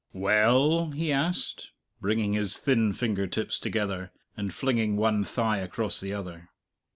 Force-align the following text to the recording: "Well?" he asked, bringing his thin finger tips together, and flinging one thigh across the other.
"Well?" 0.13 0.89
he 0.89 1.11
asked, 1.11 1.73
bringing 1.99 2.33
his 2.33 2.57
thin 2.57 2.91
finger 2.91 3.27
tips 3.27 3.59
together, 3.59 4.11
and 4.35 4.51
flinging 4.51 4.95
one 4.95 5.23
thigh 5.23 5.59
across 5.59 5.99
the 6.01 6.11
other. 6.11 6.49